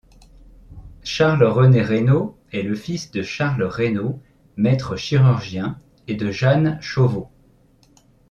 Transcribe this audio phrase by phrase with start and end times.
[1.03, 4.19] Charles-René Reyneau est le fils de Charles Reyneau,
[4.57, 7.29] maître chirurgien, et de Jeanne Chauveau.